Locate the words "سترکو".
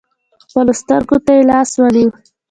0.81-1.17